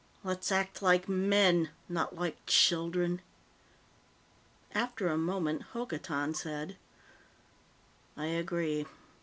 "Let's 0.23 0.51
act 0.51 0.81
like 0.81 1.07
men 1.07 1.69
not 1.87 2.15
like 2.15 2.43
children!" 2.47 3.21
After 4.73 5.09
a 5.09 5.15
moment, 5.15 5.61
Hokotan 5.75 6.33
said: 6.33 6.75
"I 8.17 8.25
agree." 8.25 8.87